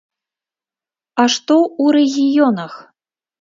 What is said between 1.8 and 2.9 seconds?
рэгіёнах?